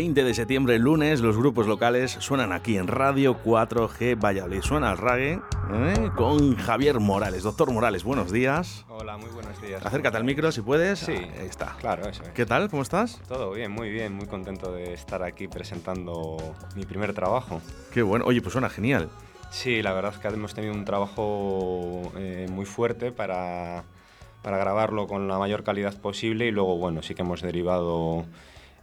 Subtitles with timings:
[0.00, 4.62] De septiembre, lunes, los grupos locales suenan aquí en Radio 4G Valladolid.
[4.62, 5.42] Suena el reggae
[5.74, 6.10] ¿eh?
[6.16, 7.42] con Javier Morales.
[7.42, 8.86] Doctor Morales, buenos días.
[8.88, 9.84] Hola, muy buenos días.
[9.84, 11.00] Acércate al micro si puedes.
[11.00, 11.76] Sí, ahí está.
[11.78, 12.22] Claro, eso.
[12.34, 12.70] ¿Qué tal?
[12.70, 13.20] ¿Cómo estás?
[13.28, 14.14] Todo bien, muy bien.
[14.14, 16.38] Muy contento de estar aquí presentando
[16.74, 17.60] mi primer trabajo.
[17.92, 18.24] Qué bueno.
[18.24, 19.10] Oye, pues suena genial.
[19.50, 23.84] Sí, la verdad es que hemos tenido un trabajo eh, muy fuerte para,
[24.40, 28.24] para grabarlo con la mayor calidad posible y luego, bueno, sí que hemos derivado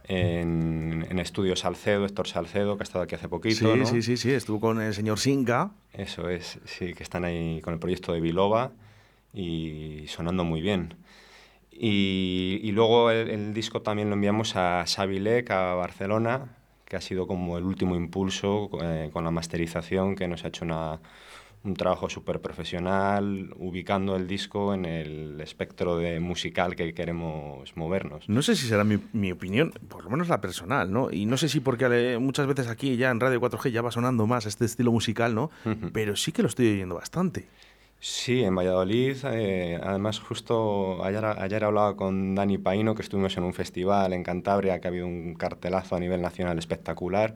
[0.08, 3.72] en, en Estudios Salcedo, Héctor Salcedo, que ha estado aquí hace poquito.
[3.72, 3.86] Sí, ¿no?
[3.86, 5.70] sí, sí, sí, estuvo con el señor Singa.
[5.92, 8.72] Eso es, sí, que están ahí con el proyecto de Biloba
[9.34, 10.94] y sonando muy bien.
[11.70, 17.00] Y, y luego el, el, disco también lo enviamos a Sabilec, a Barcelona, que ha
[17.00, 21.00] sido como el último impulso eh, con la masterización, que nos ha hecho una,
[21.64, 28.28] un trabajo súper profesional, ubicando el disco en el espectro de musical que queremos movernos.
[28.28, 31.10] No sé si será mi, mi, opinión, por lo menos la personal, ¿no?
[31.10, 34.26] Y no sé si porque muchas veces aquí ya en Radio 4G ya va sonando
[34.26, 35.50] más este estilo musical, ¿no?
[35.64, 35.90] Uh -huh.
[35.92, 37.46] Pero sí que lo estoy oyendo bastante.
[38.00, 43.42] Sí, en Valladolid, eh, además justo ayer, ayer hablaba con Dani Paino, que estuvimos en
[43.42, 47.34] un festival en Cantabria, que ha habido un cartelazo a nivel nacional espectacular,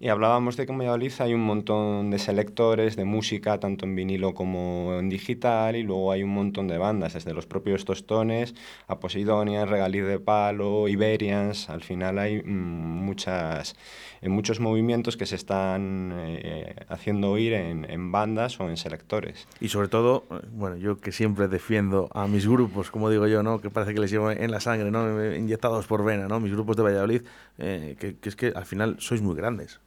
[0.00, 3.94] y hablábamos de que en Valladolid hay un montón de selectores de música, tanto en
[3.94, 8.54] vinilo como en digital, y luego hay un montón de bandas, desde los propios Tostones
[8.86, 13.76] a Poseidonian, Regaliz de Palo, Iberians, al final hay mmm, muchas,
[14.24, 19.46] eh, muchos movimientos que se están eh, haciendo oír en, en, bandas o en selectores.
[19.60, 23.60] Y sobre todo, bueno, yo que siempre defiendo a mis grupos, como digo yo, ¿no?
[23.60, 25.34] que parece que les llevo en la sangre, ¿no?
[25.34, 26.40] inyectados por vena, ¿no?
[26.40, 27.22] mis grupos de Valladolid,
[27.58, 29.80] eh, que, que es que al final sois muy grandes.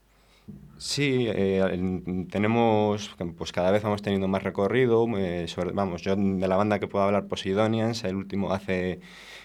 [0.77, 5.07] Sí, eh, tenemos, pues cada vez vamos teniendo más recorrido.
[5.17, 8.99] Eh, sobre, vamos, yo de la banda que puedo hablar, Poseidonians, el último hace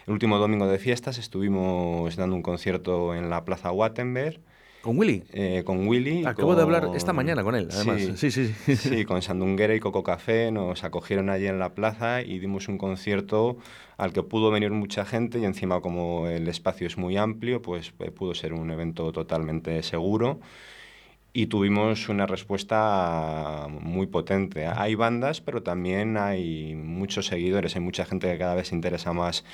[0.06, 4.41] el último domingo de fiestas estuvimos dando un concierto en la Plaza Wattenberg.
[4.82, 5.23] ¿Con Willy?
[5.32, 6.26] Eh, con Willy.
[6.26, 6.56] Acabo con...
[6.56, 8.02] de hablar esta mañana con él, además.
[8.17, 8.76] Sí, sí, sí.
[8.76, 12.79] sí con Sandunguera y Coco Café nos acogieron allí en la plaza y dimos un
[12.79, 13.58] concierto
[13.96, 17.93] al que pudo venir mucha gente y encima como el espacio es muy amplio, pues
[17.93, 20.40] pudo ser un evento totalmente seguro
[21.32, 24.67] y tuvimos una respuesta muy potente.
[24.67, 29.12] Hay bandas, pero también hay muchos seguidores, hay mucha gente que cada vez se interesa
[29.12, 29.44] más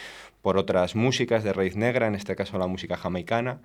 [0.43, 3.61] por otras músicas de raíz negra, en este caso la música jamaicana.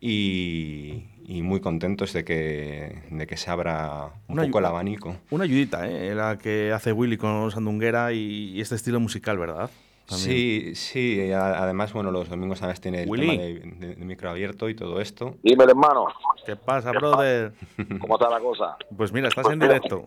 [0.00, 5.16] Y, y muy contentos de que, de que se abra un Una poco el abanico.
[5.30, 6.14] Una ayudita, ¿eh?
[6.14, 9.70] La que hace Willy con Sandunguera y, y este estilo musical, ¿verdad?
[10.06, 10.30] También.
[10.30, 13.28] Sí, sí, a- además, bueno, los domingos además tiene el Willy.
[13.28, 13.54] tema de,
[13.88, 15.36] de- de micro abierto y todo esto.
[15.42, 16.06] Dímelo, hermano,
[16.44, 17.52] ¿Qué pasa, brother?
[18.00, 18.76] ¿cómo está la cosa?
[18.96, 20.06] Pues mira, estás en directo.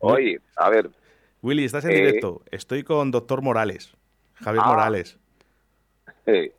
[0.00, 0.90] Oye, a ver,
[1.42, 1.96] Willy, estás en Eh.
[1.96, 2.42] directo.
[2.50, 3.92] Estoy con doctor Morales.
[4.34, 4.68] Javier Ah.
[4.68, 5.18] Morales.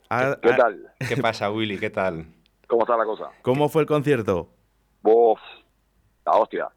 [0.10, 0.94] Ah, ¿qué ah, tal?
[1.08, 1.78] ¿Qué pasa, Willy?
[1.80, 2.26] ¿Qué tal?
[2.68, 3.30] ¿Cómo está la cosa?
[3.42, 4.50] ¿Cómo fue el concierto?
[5.02, 5.40] Vos,
[6.26, 6.70] la hostia,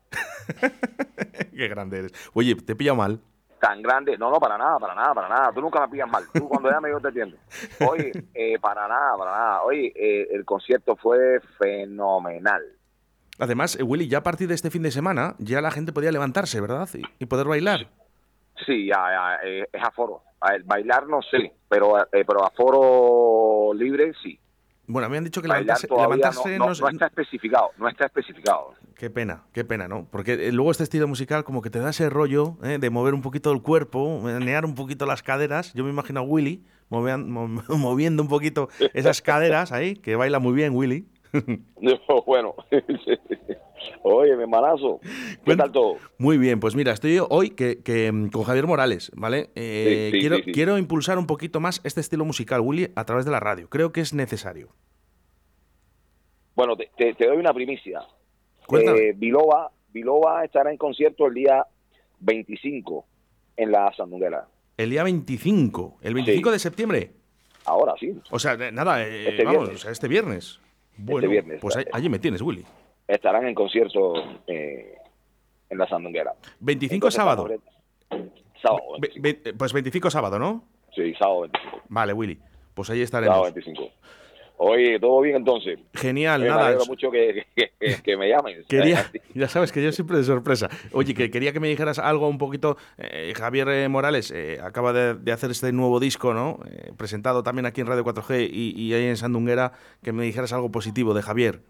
[1.57, 2.13] Qué grande eres.
[2.35, 3.21] Oye, te he pillado mal.
[3.61, 4.17] tan grande.
[4.17, 5.53] No, no, para nada, para nada, para nada.
[5.53, 6.25] Tú nunca me pillas mal.
[6.33, 7.37] Tú cuando llames yo te entiendo.
[7.89, 9.63] Oye, eh, para nada, para nada.
[9.63, 12.63] Oye, eh, el concierto fue fenomenal.
[13.39, 16.13] Además, eh, Willy, ya a partir de este fin de semana, ya la gente podía
[16.13, 16.89] levantarse, ¿verdad?
[16.95, 17.81] Y, y poder bailar.
[17.81, 17.87] Sí,
[18.67, 20.23] ya, ya, eh, es aforo.
[20.41, 24.39] A bailar no sé, pero, eh, pero aforo libre sí.
[24.87, 27.89] Bueno, me han dicho que levantarse, levantarse no, no- no se- no está especificado, no
[27.89, 28.73] está especificado.
[28.97, 30.07] Qué pena, qué pena, ¿no?
[30.11, 32.79] Porque eh, luego este estilo musical como que te da ese rollo ¿eh?
[32.81, 35.75] de mover un poquito el cuerpo, menear un poquito las caderas.
[35.75, 40.39] Yo me imagino a Willy movean- mo- moviendo un poquito esas caderas ahí, que baila
[40.39, 41.07] muy bien Willy.
[42.27, 42.55] bueno,
[44.03, 45.01] oye, mi hermanazo,
[45.45, 45.97] ¿qué tal todo?
[46.19, 49.51] Muy bien, pues mira, estoy hoy que, que, mm, con Javier Morales, ¿vale?
[49.55, 50.53] Eh, Sí, sí, quiero, sí, sí.
[50.53, 53.69] quiero impulsar un poquito más este estilo musical, Willy, a través de la radio.
[53.69, 54.69] Creo que es necesario.
[56.55, 58.01] Bueno, te, te- te doy una primicia.
[58.67, 58.99] Cuéntame.
[58.99, 61.65] Eh, Biloba, Biloba estará en concierto el día
[62.21, 63.07] 25
[63.57, 64.47] en la Sandunguera.
[64.77, 67.13] El día 25, el 25 de septiembre.
[67.65, 69.77] Ahora sí, O sea, nada, eh, Este vamos, viernes.
[69.81, 70.59] o sea, este viernes.
[70.97, 72.65] Bueno, viernes, pues ahí- allí me tienes, Willy.
[73.09, 74.15] Estarán en concierto
[74.47, 74.95] eh,
[75.71, 76.35] en la Sandunguera.
[76.61, 77.49] 25 Entonces, sábado.
[78.63, 79.41] Sábado, Ve- 25.
[79.45, 80.65] ve- pues 25 sábado, ¿no?
[80.95, 81.83] Sí, sábado 25.
[81.89, 82.39] Vale, Willy.
[82.75, 83.55] Pues ahí Sábado estaremos.
[83.55, 83.93] 25.
[84.61, 85.79] Oye, todo bien entonces.
[85.95, 86.73] Genial, Eh, me nada.
[86.73, 87.47] es- mucho que,
[88.03, 88.65] que- me llamen.
[88.69, 90.69] Quería, ya sabes que yo siempre de sorpresa.
[90.93, 92.77] Oye, que quería que me dijeras algo un poquito.
[92.99, 96.59] eh, Javier eh, Morales eh, acaba de, de hacer este nuevo disco, ¿no?
[96.69, 99.73] Eh, presentado también aquí en Radio 4G y, y ahí en Sandunguera,
[100.03, 101.61] que me dijeras algo positivo de Javier.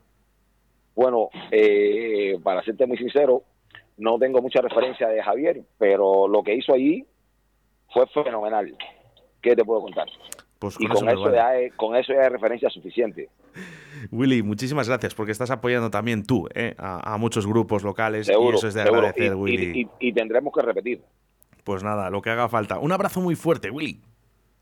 [0.99, 3.45] Bueno, eh, para serte muy sincero,
[3.99, 7.06] no tengo mucha referencia de Javier, pero lo que hizo allí
[7.95, 8.77] fue fenomenal.
[9.41, 10.09] ¿Qué te puedo contar?
[10.59, 11.37] Pues Y con, con eso, eso, me vale.
[11.37, 13.29] ya es, con eso ya es referencia suficiente.
[14.11, 18.33] Willy, muchísimas gracias porque estás apoyando también tú eh, a, a muchos grupos locales y
[18.33, 19.03] Seguro, eso es de seguro.
[19.03, 19.73] agradecer, Y- Willy.
[19.79, 21.00] y, y- y tendremos que repetir.
[21.62, 22.81] Pues nada, lo que haga falta.
[22.81, 24.00] Un abrazo muy fuerte, Willy.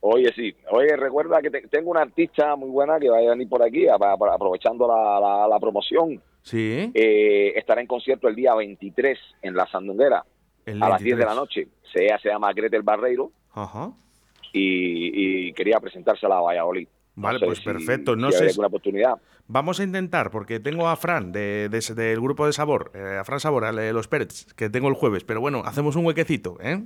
[0.09, 0.55] Oye, sí.
[0.71, 3.89] Oye, recuerda que te- tengo una artista muy buena que va a venir por aquí,
[3.89, 6.21] a- a- aprovechando la, la- la promoción.
[6.43, 11.25] Sí, Eh, estará en concierto el día 23 en la Sandunguera, a las 10 de
[11.25, 11.27] 23.
[11.27, 11.69] la noche.
[11.93, 13.91] Se, se llama Gretel Barreiro Ajá.
[14.53, 16.89] y, y quería presentársela a Valladolid.
[17.17, 18.15] No Vale, sé pues si- perfecto.
[18.15, 19.15] No si sé si- oportunidad.
[19.49, 23.25] Vamos a intentar, porque tengo a Fran de, de- del grupo de Sabor, eh, a
[23.25, 26.83] Fran Sabor, a los Pérez, que tengo el jueves, pero bueno, hacemos un huequecito, ¿eh?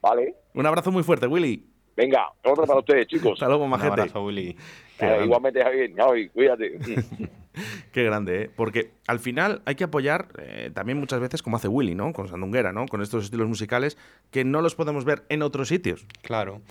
[0.00, 0.34] ¿Vale?
[0.54, 1.66] Un abrazo muy fuerte, Willy.
[1.96, 3.32] Venga, otra para ustedes, chicos.
[3.34, 3.88] Hasta luego, Un majete.
[3.92, 4.56] abrazo, Willy.
[4.98, 5.92] Qué Eh, igualmente, Javier.
[5.94, 6.78] Javi, cuídate.
[7.92, 8.50] Qué grande, ¿eh?
[8.54, 12.14] Porque al final hay que apoyar eh, también muchas veces como hace Willy, ¿no?
[12.14, 12.86] Con Sandunguera, ¿no?
[12.86, 13.98] Con estos estilos musicales
[14.30, 16.06] que no los podemos ver en otros sitios.
[16.22, 16.62] Claro.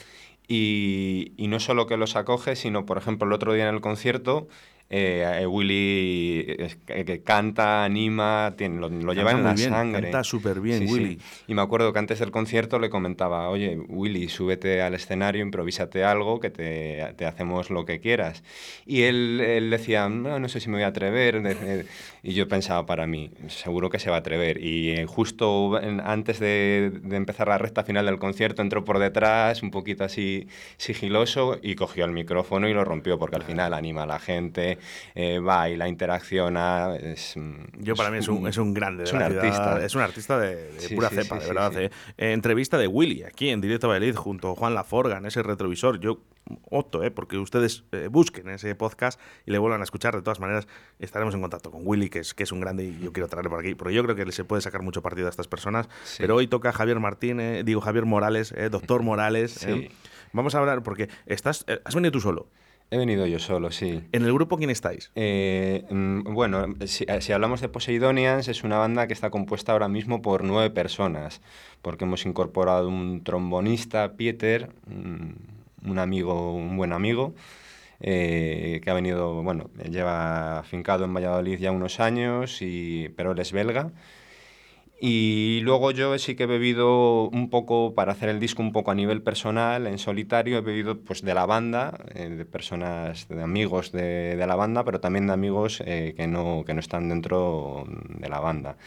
[0.47, 3.81] Y, y no solo que los acoge, sino, por ejemplo, el otro día en el
[3.81, 4.47] concierto,
[4.93, 9.69] eh, eh, Willy eh, que, que canta, anima, tiene, lo, lo lleva en la bien,
[9.69, 10.01] sangre.
[10.03, 10.93] canta súper bien, Sí, sí.
[10.93, 11.19] Willy.
[11.47, 16.03] Y me acuerdo que antes del concierto le comentaba, oye, Willy, súbete al escenario, improvísate
[16.03, 18.43] algo, que te, te hacemos lo que quieras.
[18.85, 21.85] Y él, él decía, no, no sé si me voy a atrever.
[22.21, 24.61] Y yo pensaba para mí, seguro que se va a atrever.
[24.61, 29.63] Y eh, justo antes de, de empezar la recta final del concierto, entró por detrás,
[29.63, 34.03] un poquito así sigiloso, y cogió el micrófono y lo rompió, porque al final anima
[34.03, 34.77] a la gente,
[35.15, 36.95] eh, baila, interacciona.
[36.95, 39.03] Es, mm, Yo para mí es un, es un grande.
[39.03, 39.45] de es un la ciudad.
[39.45, 39.85] artista.
[39.85, 41.77] Es un artista de, de Sí, pura sí, cepa, sí, de verdad.
[41.81, 41.91] ¿eh?
[42.17, 45.99] Eh, entrevista de Willy, aquí en Directo Valladolid, junto a Juan Laforga, en ese retrovisor.
[45.99, 46.21] Yo
[46.69, 47.11] opto, ¿eh?
[47.11, 50.15] porque ustedes eh, busquen ese podcast y le vuelvan a escuchar.
[50.15, 50.67] De todas maneras,
[50.99, 53.49] estaremos en contacto con Willy, que es, que es un grande y yo quiero traerlo
[53.51, 53.75] por aquí.
[53.75, 55.87] Porque yo creo que se puede sacar mucho partido a estas personas.
[56.03, 56.17] Sí.
[56.19, 59.51] Pero hoy toca Javier Martín, eh, digo Javier Morales, doctor Morales.
[59.51, 59.89] Sí.
[60.33, 62.47] Vamos a hablar, porque estás, has venido tú solo.
[62.93, 64.03] He venido yo solo, sí.
[64.11, 65.11] ¿En el grupo quién estáis?
[65.15, 69.87] Eh, mm, bueno, si, si hablamos de Poseidonians, es una banda que está compuesta ahora
[69.87, 71.41] mismo por nueve personas,
[71.81, 77.33] porque hemos incorporado un trombonista, Pieter, mm, un amigo, un buen amigo,
[78.01, 83.39] eh, que ha venido, bueno, lleva afincado en Valladolid ya unos años, y, pero él
[83.39, 83.93] es belga.
[85.03, 88.91] Y luego yo sí que he bebido un poco, para hacer el disco un poco
[88.91, 93.41] a nivel personal, en solitario, he bebido pues de la banda, eh, de personas, de
[93.41, 97.09] amigos de, de, la banda, pero también de amigos eh, que, no, que no están
[97.09, 98.77] dentro de la banda.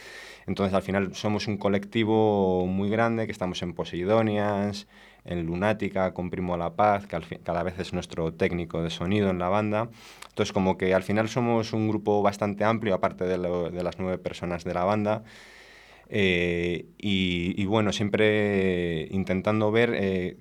[0.47, 4.87] Entonces al final somos un colectivo muy grande, que estamos en Poseidonians,
[5.25, 8.89] en Lunática, con Primo La Paz, que al fin, cada vez es nuestro técnico de
[8.89, 9.89] sonido en la banda.
[10.29, 13.99] Entonces como que al final somos un grupo bastante amplio, aparte de, lo, de las
[13.99, 15.25] nueve personas de la banda.
[16.09, 20.37] Eh, y, y, bueno, siempre intentando ver eh,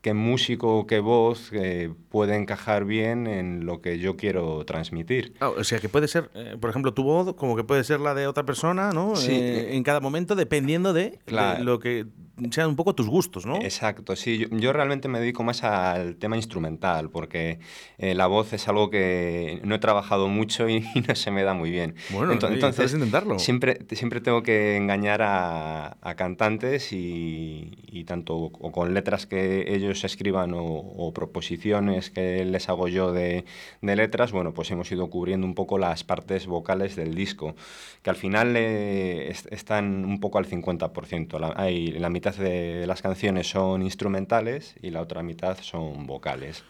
[0.00, 5.34] qué músico qué voz eh, puede encajar bien en lo que yo quiero transmitir.
[5.40, 8.00] Ah, o sea, que puede ser, eh, por ejemplo, tu voz, como que puede ser
[8.00, 9.14] la de otra persona, ¿no?
[9.16, 9.32] Sí.
[9.32, 11.58] Eh, en cada momento, dependiendo de, Claro.
[11.58, 12.06] de lo que
[12.50, 13.56] sean un poco tus gustos, ¿no?
[13.56, 17.58] Exacto, sí, yo, yo realmente me dedico más al tema instrumental, porque
[17.98, 21.42] eh, la voz es algo que no he trabajado mucho y, y no se me
[21.42, 21.94] da muy bien.
[22.10, 23.38] Bueno, Ento- oye, puedes intentarlo.
[23.38, 29.74] Siempre, siempre tengo que engañar a, a cantantes y, y tanto o con letras que
[29.74, 33.44] ellos escriban o, o proposiciones que les hago yo de,
[33.82, 37.54] de letras, bueno, pues hemos ido cubriendo un poco las partes vocales del disco,
[38.02, 41.38] que al final eh, est- están un poco al 50%.
[41.38, 46.64] La, hay, la mitad de las canciones son instrumentales y la otra mitad son vocales.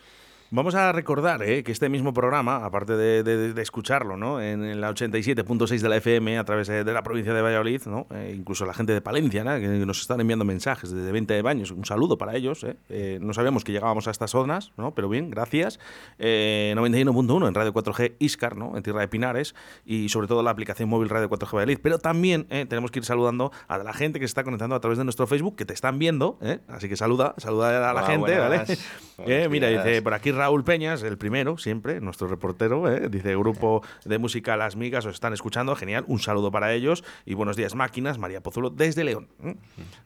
[0.51, 4.41] Vamos a recordar eh, que este mismo programa, aparte de, de- de escucharlo ¿no?
[4.41, 8.07] en la 87.6 de la FM a través de, de la provincia de Valladolid, ¿no?
[8.15, 9.59] Eh, incluso la gente de Palencia, ¿no?
[9.61, 12.65] que nos están enviando mensajes desde 20 de baños, un saludo para ellos.
[12.65, 12.77] ¿eh?
[12.89, 14.95] Eh, no sabíamos que llegábamos a estas zonas, ¿no?
[14.95, 15.79] pero bien, gracias.
[16.19, 18.75] Eh, 91.1 en Radio 4G Iscar, ¿no?
[18.75, 21.79] en Tierra de Pinares, y sobre todo la aplicación móvil Radio 4G Valladolid.
[21.83, 24.81] Pero también eh, tenemos que ir saludando a la gente que se está conectando a
[24.81, 26.61] través de nuestro Facebook, que te están viendo, ¿eh?
[26.69, 28.67] así que saluda, saluda a la Hola, gente, buenas.
[28.69, 28.79] ¿vale?
[29.27, 33.09] Eh, mira, dice por aquí Raúl Peñas, el primero, siempre, nuestro reportero, ¿eh?
[33.11, 37.35] dice grupo de música Las Migas, os están escuchando, genial, un saludo para ellos y
[37.35, 39.29] buenos días máquinas, María Pozulo desde León.
[39.43, 39.57] ¿eh?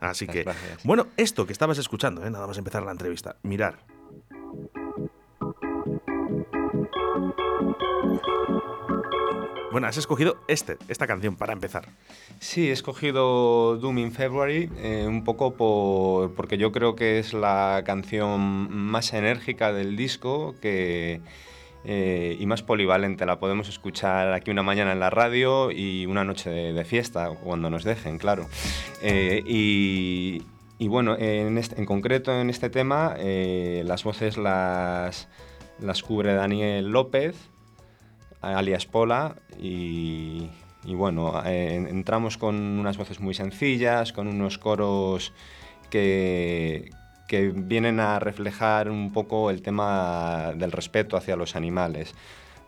[0.01, 0.85] Así Muchas que, gracias.
[0.85, 2.31] bueno, esto que estabas escuchando, ¿eh?
[2.31, 3.85] nada más empezar la entrevista, mirar.
[9.73, 11.89] Bueno, has escogido este, esta canción para empezar.
[12.41, 17.33] Sí, he escogido Doom in February eh, un poco por, porque yo creo que es
[17.33, 21.23] la canción más enérgica del disco que,
[21.87, 23.25] eh, y más polivalente.
[23.25, 27.71] La podemos escuchar aquí una mañana en la radio y una noche de, fiesta, cuando
[27.71, 28.47] nos dejen, claro.
[29.01, 30.43] Eh, y,
[30.87, 35.29] bueno, en, este- en concreto en este tema, las voces las,
[35.81, 37.52] las cubre Daniel López
[38.43, 40.51] alias Pola y,
[40.85, 45.33] bueno, eh, entramos con unas voces muy sencillas, con unos coros
[45.91, 46.91] que,
[47.29, 52.15] que vienen a reflejar un poco el tema del respeto hacia los animales.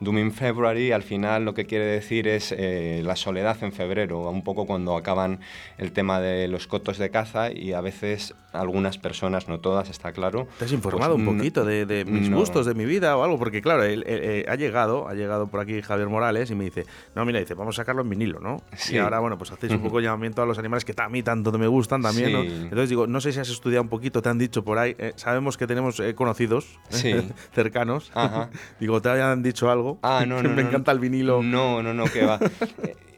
[0.04, 4.20] Doom in February al final lo que quiere decir es eh, la soledad en febrero,
[4.30, 5.40] un poco cuando acaban
[5.78, 10.12] el tema de los cotos de caza y a veces algunas personas, no todas, está
[10.12, 10.46] claro.
[10.58, 12.36] ¿Te has informado pues, un no- poquito de, de mis no.
[12.38, 13.36] gustos, de mi vida o algo?
[13.38, 16.64] Porque claro, él, él, eh, ha llegado, ha llegado por aquí Javier Morales y me
[16.64, 16.84] dice,
[17.16, 18.62] no, mira, dice, vamos a sacarlo en vinilo, ¿no?
[18.76, 18.94] Sí.
[18.94, 21.50] Y ahora, bueno, pues hacéis un poco llamamiento a los animales que a mí tanto
[21.58, 22.34] me gustan también.
[22.34, 25.12] Entonces digo, no sé si has estudiado un poquito, te han dicho por ahí, eh,
[25.16, 27.12] sabemos que tenemos eh, conocidos Sí.
[27.54, 28.12] cercanos.
[28.14, 28.50] Ajá.
[28.80, 29.93] digo, ¿te hayan dicho algo?
[30.02, 30.50] Ah, no, no.
[30.50, 31.42] me no, encanta el vinilo.
[31.42, 32.38] No, no, no, que va.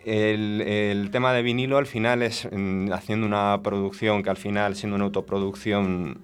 [0.05, 2.49] El, el tema de vinilo al final es
[2.93, 6.19] haciendo una producción que al final, siendo una autoproducción,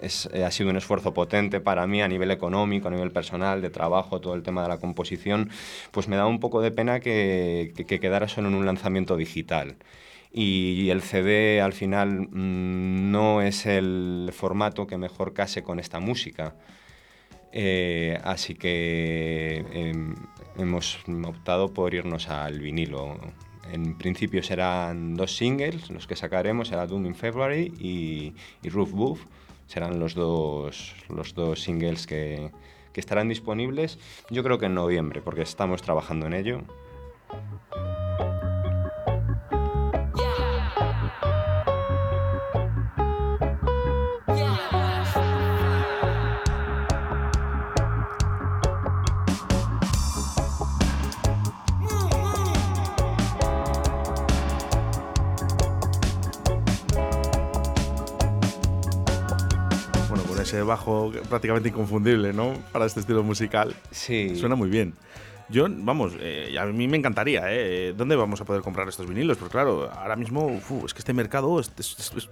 [0.00, 3.60] es- eh, ha sido un esfuerzo potente para mí a nivel económico, a nivel personal,
[3.60, 5.50] de trabajo, todo el tema de la composición,
[5.90, 9.14] pues me da un poco de pena que, que- que quedara solo en un lanzamiento
[9.14, 9.76] digital.
[10.32, 16.00] Y el CD al final mm, no es el formato que mejor case con esta
[16.00, 16.54] música.
[17.52, 20.14] Eh, así que em,
[20.56, 23.18] hemos optado por irnos al vinilo.
[23.72, 28.34] En principio serán dos singles los que sacaremos, será Doom in February y,
[28.68, 29.24] Roof Boof.
[29.66, 32.50] Serán los dos, los dos singles que,
[32.92, 33.98] que estarán disponibles,
[34.30, 36.62] yo creo que en noviembre, porque estamos trabajando en ello.
[60.48, 62.54] Ese bajo prácticamente inconfundible, ¿no?
[62.72, 63.74] Para este estilo musical.
[63.90, 64.34] Sí.
[64.36, 64.94] Suena muy bien.
[65.50, 67.92] Yo, vamos, eh, a mí me encantaría, ¿eh?
[67.96, 69.36] ¿Dónde vamos a poder comprar estos vinilos?
[69.38, 72.28] Porque claro, ahora mismo, uf, es que este mercado es, es- es-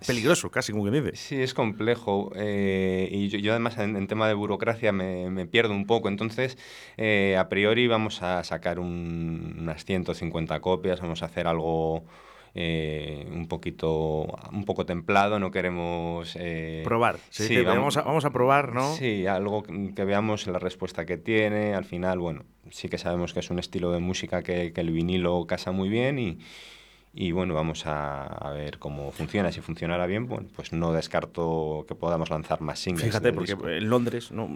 [0.00, 1.16] es peligroso, casi como que dice.
[1.16, 2.30] Sí, es complejo.
[2.36, 6.08] eh, y yo, yo además en, en tema de burocracia me, me pierdo un poco.
[6.08, 6.58] Entonces,
[6.96, 12.04] eh, a priori vamos a sacar un- unas 150 copias, vamos a hacer algo
[12.58, 16.34] eh, un poquito, un poco templado, no queremos...
[16.40, 17.18] eh, Probar.
[17.28, 18.94] Dice, vamos, a, vamos a probar, ¿no?
[18.94, 21.74] Sí, algo que que veamos la respuesta que tiene.
[21.74, 24.90] Al final, bueno, sí que sabemos que es un estilo de música que, que el
[24.90, 26.38] vinilo casa muy bien y,
[27.18, 29.50] y bueno, vamos a, a ver cómo funciona.
[29.50, 33.06] Si funcionara bien, bueno, pues no descarto que podamos lanzar más singles.
[33.06, 33.70] Fíjate, porque disco.
[33.70, 34.50] en Londres ¿no?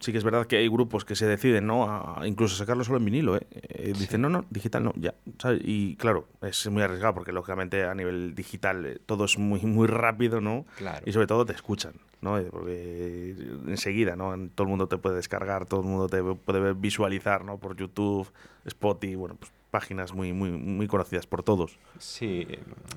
[0.00, 1.84] Sí que es verdad que hay grupos que se deciden ¿no?
[1.84, 3.36] a incluso sacarlo solo en vinilo.
[3.36, 3.46] ¿eh?
[3.52, 5.14] Eh, Dicen, no, no, digital no, ya.
[5.38, 5.60] ¿sabes?
[5.64, 9.86] Y claro, es muy arriesgado porque lógicamente a nivel digital eh, todo es muy, muy
[9.86, 10.66] rápido, ¿no?
[10.76, 11.04] Claro.
[11.06, 12.38] Y sobre todo te escuchan, ¿no?
[12.38, 13.36] Eh, Porque
[13.68, 14.34] enseguida, ¿no?
[14.56, 17.58] Todo el mundo te puede descargar, todo el mundo te puede visualizar, ¿no?
[17.58, 18.28] Por YouTube,
[18.64, 21.70] Spotify, bueno, pues páginas muy, muy, muy conocidas por todos.
[21.98, 22.46] Sí,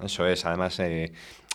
[0.04, 0.46] eso es.
[0.46, 1.12] Además, eh,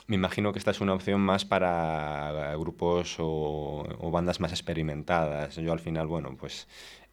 [0.08, 5.56] me imagino que esta es una opción más para grupos o, o bandas más experimentadas.
[5.56, 6.66] Yo al final, bueno, pues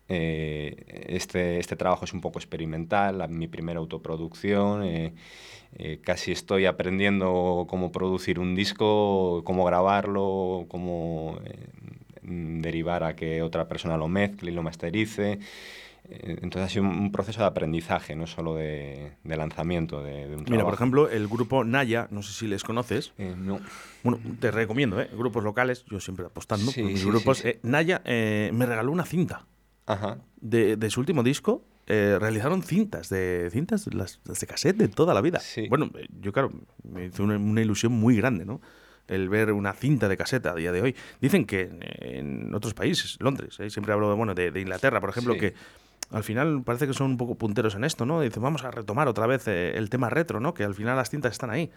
[0.08, 4.84] eh, este, este trabajo es un poco experimental, mi primera autoproducción.
[4.84, 5.14] eh,
[5.78, 11.68] eh, casi estoy aprendiendo cómo producir un disco, cómo grabarlo, cómo eh,
[12.24, 15.38] derivar a que otra persona lo mezcle y lo masterice.
[16.06, 20.36] Eh, Entonces ha sido un- proceso de aprendizaje, no solo de, de lanzamiento de, de
[20.36, 20.66] un Mira, trabajo.
[20.68, 23.14] por ejemplo, el grupo Naya, no sé si les conoces.
[23.18, 23.60] Eh, no.
[24.04, 25.10] Bueno, te recomiendo, ¿eh?
[25.14, 27.38] Grupos locales, yo siempre apostando Sí, por mis sí, grupos.
[27.40, 27.48] sí.
[27.50, 29.46] Eh, Naya me regaló una cinta
[29.86, 30.18] Ajá.
[30.42, 31.64] de, de su último disco.
[31.92, 35.40] eh, realizaron cintas de cintas las, las de cassette de toda la vida.
[35.40, 35.68] Sí.
[35.70, 35.90] Bueno,
[36.22, 36.52] yo claro,
[36.84, 38.62] me hizo una, una ilusión muy grande, ¿no?
[39.08, 40.96] El ver una cinta de cassette a día de hoy.
[41.20, 43.72] Dicen que en, en otros países, Londres, ¿eh?
[43.72, 45.40] siempre hablo de, bueno, de, de Inglaterra, por ejemplo, Sí.
[45.40, 45.54] que
[46.12, 48.22] al final parece que son un poco punteros en esto, ¿no?
[48.22, 50.54] Dicen, vamos a retomar otra vez eh, el tema retro, ¿no?
[50.54, 51.72] Que al final las cintas están ahí.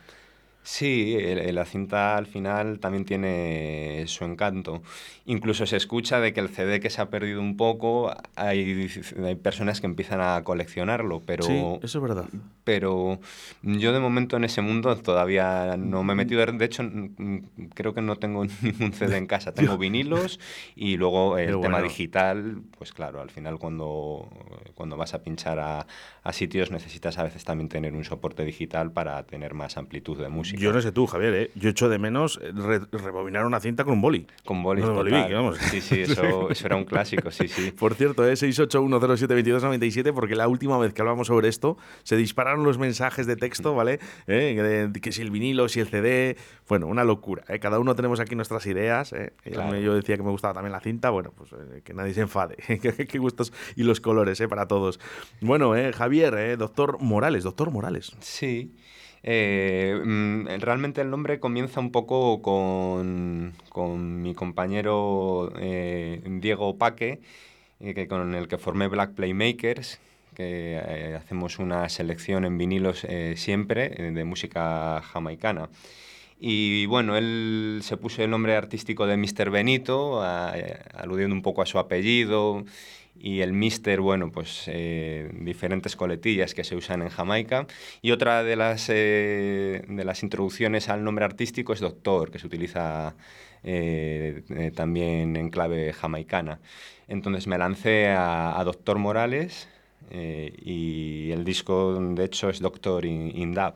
[0.64, 1.18] Sí,
[1.52, 4.82] la cinta al final también tiene su encanto.
[5.26, 8.88] Incluso se escucha de que el CD que se ha perdido un poco, hay,
[9.24, 12.26] hay personas que empiezan a coleccionarlo, pero, sí, eso es verdad.
[12.64, 13.18] pero
[13.62, 16.44] yo de momento en ese mundo todavía no me he metido.
[16.46, 16.84] De hecho,
[17.74, 19.52] creo que no tengo ningún CD en casa.
[19.52, 20.38] Tengo vinilos
[20.76, 21.82] y luego el tema bueno.
[21.82, 24.28] digital, pues claro, al final cuando,
[24.74, 25.86] cuando vas a pinchar a,
[26.24, 30.28] a sitios necesitas a veces también tener un soporte digital para tener más amplitud de
[30.28, 30.60] música.
[30.60, 31.50] Yo no sé tú, Javier, ¿eh?
[31.54, 34.26] yo echo de menos eh, re- rebobinar una cinta con un boli.
[34.44, 35.58] Con bolis, No, vamos.
[35.58, 37.70] Sí, sí, eso, eso era un clásico, sí, sí.
[37.78, 38.34] Por cierto, ¿eh?
[38.34, 43.74] 681072297, porque la última vez que hablamos sobre esto, se dispararon los mensajes de texto,
[43.74, 43.98] ¿vale?
[44.26, 44.90] ¿Eh?
[45.02, 46.36] Que si el vinilo, si el CD,
[46.68, 47.42] bueno, una locura.
[47.48, 47.58] ¿eh?
[47.58, 49.12] Cada uno tenemos aquí nuestras ideas.
[49.12, 49.32] ¿eh?
[49.42, 49.76] Claro.
[49.78, 52.56] Yo decía que me gustaba también la cinta, bueno, pues eh, que nadie se enfade.
[52.66, 54.48] Qué qué gustos y los colores, ¿eh?
[54.48, 55.00] Para todos.
[55.40, 55.92] Bueno, ¿eh?
[55.92, 56.56] Javier, ¿eh?
[56.56, 58.12] doctor Morales, doctor Morales.
[58.20, 58.72] Sí.
[59.22, 67.20] Eh, mm, realmente el nombre comienza un poco con, con mi compañero eh, Diego Paque,
[67.80, 70.00] que, con el que formé Black Playmakers,
[70.34, 75.68] que hacemos una selección en vinilos siempre de música jamaicana.
[76.38, 79.50] Y bueno, él se puso el nombre artístico de Mr.
[79.50, 82.64] Benito, aludiendo un poco a su apellido.
[83.24, 87.68] Y el Mister, bueno, pues eh, diferentes coletillas que se usan en Jamaica.
[88.02, 92.48] Y otra de las, eh, de las introducciones al nombre artístico es Doctor, que se
[92.48, 93.14] utiliza
[93.62, 96.58] eh, también en clave jamaicana.
[97.06, 99.68] Entonces me lancé a, Doctor Morales
[100.10, 103.74] y el disco, de hecho, es Doctor in, in Dub,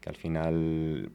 [0.00, 1.10] que al final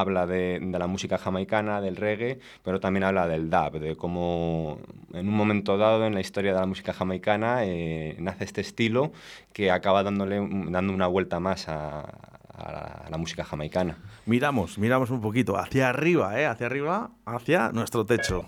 [0.00, 4.78] habla de, la música jamaicana, del reggae, pero también habla del dub, de cómo
[5.12, 9.12] en un momento dado en la historia de la música jamaicana eh, nace este estilo
[9.52, 10.36] que acaba dándole,
[10.68, 13.98] dando una vuelta más a, a la, a la música jamaicana.
[14.26, 16.46] Miramos, miramos un poquito hacia arriba, ¿eh?
[16.46, 18.46] Hacia arriba, hacia nuestro techo.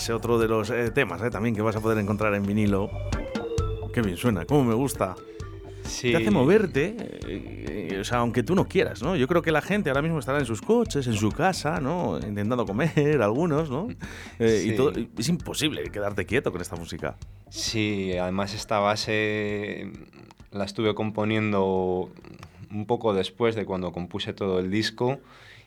[0.00, 2.90] Es otro de los eh, temas eh, también que vas a poder encontrar en vinilo.
[3.92, 5.14] Qué bien suena, cómo me gusta.
[5.82, 6.10] Sí.
[6.12, 6.94] Te hace moverte,
[7.26, 9.16] eh, o sea, aunque tú no quieras, ¿no?
[9.16, 12.18] Yo creo que la gente ahora mismo estará en sus coches, en su casa, ¿no?
[12.18, 13.88] Intentando comer, algunos, ¿no?
[14.38, 14.76] Eh, Y Sí.
[14.76, 17.16] todo, es imposible quedarte quieto con esta música.
[17.50, 19.90] Sí, además esta base
[20.52, 22.10] la estuve componiendo
[22.70, 25.18] un poco después de cuando compuse todo el disco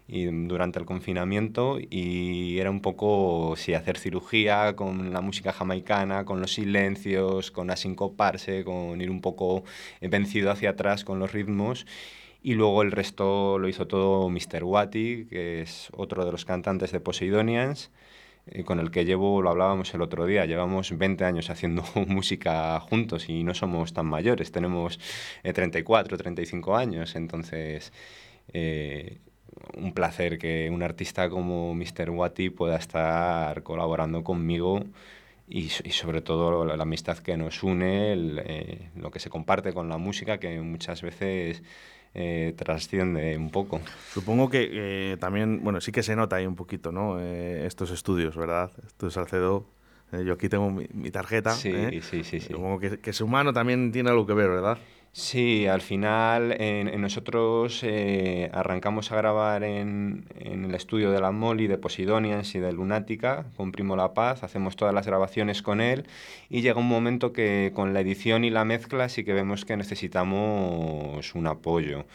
[0.08, 6.26] y durante el confinamiento y era un poco sí hacer cirugía con la música jamaicana,
[6.26, 9.64] con los silencios, con asincoparse, con ir un poco
[10.02, 11.86] vencido hacia atrás con los ritmos
[12.44, 14.64] y luego el resto lo hizo todo Mr.
[14.66, 17.90] Wati, que es otro de los cantantes de Poseidonians
[18.48, 22.78] eh, con el que llevo, lo hablábamos el otro día, llevamos 20 años haciendo música
[22.82, 25.00] juntos y no somos tan mayores, tenemos
[25.44, 27.94] eh, 34, 35 años, entonces
[28.52, 29.20] eh,
[29.76, 32.10] un placer que un artista como Mr.
[32.10, 34.84] Wati pueda estar colaborando conmigo
[35.48, 39.74] y, sobre todo la, la amistad que nos une, el, eh, lo que se comparte
[39.74, 41.62] con la música que muchas veces
[42.16, 43.82] eh, trasciende un poco.
[44.14, 47.20] Supongo que eh, también, bueno, sí que se nota ahí un poquito, ¿no?
[47.20, 48.72] Estos estudios, ¿verdad?
[48.86, 49.66] Esto es Salcedo.
[50.12, 51.52] Eh, yo aquí tengo mi, mi tarjeta.
[51.52, 52.54] Sí, sí, sí, sí.
[52.54, 54.78] Supongo que, que su mano también tiene algo que ver, ¿verdad?
[55.16, 61.22] Sí, al final en, en nosotros eh, arrancamos a grabar en, en el estudio de
[61.22, 65.62] la Molly, de Posidonians y de Lunática, con Primo La Paz, hacemos todas las grabaciones
[65.62, 66.08] con él
[66.50, 69.78] y llega un momento que con la edición y la mezcla sí que vemos que
[69.78, 72.06] necesitamos un apoyo.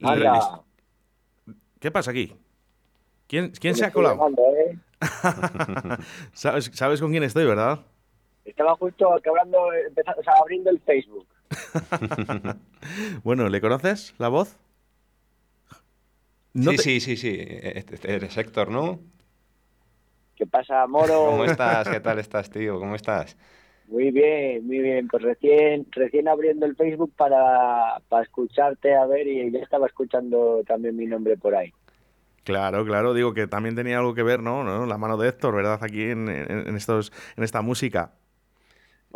[0.00, 0.06] Y
[1.78, 2.34] ¿Qué pasa aquí?
[3.28, 4.16] ¿Quién, quién se ha colado?
[4.16, 4.76] llamando, ¿eh?
[6.32, 7.78] ¿Sabes, sabes con quién estoy, verdad?
[8.44, 11.28] Estaba justo acabando, empezando, o sea, abriendo el Facebook.
[13.24, 14.56] Bueno, ¿le conoces la voz?
[16.54, 19.00] No sí, te- sí, sí, sí, eh, eh, eres Héctor, ¿no?
[20.36, 21.20] ¿Qué pasa, Moro?
[21.22, 21.88] ¿Cómo estás?
[21.88, 22.78] ¿Qué tal estás, tío?
[22.78, 23.36] ¿Cómo estás?
[23.84, 25.08] Muy bien, muy bien.
[25.08, 30.62] Pues recién, recién abriendo el Facebook para, para escucharte, a ver, y ya estaba escuchando
[30.66, 31.74] también mi nombre por ahí.
[32.44, 34.64] Claro, claro, digo que también tenía algo que ver, ¿no?
[34.64, 34.84] ¿No?
[34.84, 35.78] La mano de Héctor, ¿verdad?
[35.82, 36.28] Aquí en
[36.76, 38.12] estos, en esta música.